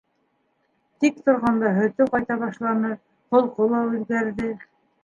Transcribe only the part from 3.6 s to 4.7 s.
ла үҙгәрҙе.